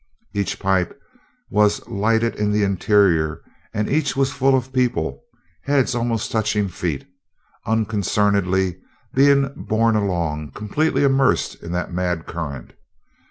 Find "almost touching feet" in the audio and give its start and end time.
5.93-7.07